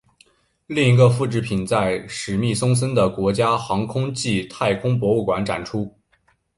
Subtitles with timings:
[0.65, 5.95] 另外一个复制品在史密松森的国家航空暨太空博物馆展出。